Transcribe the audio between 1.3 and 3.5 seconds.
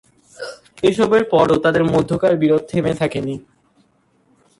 পরও তাঁদের মধ্যকার বিরোধ থেমে থাকে নি।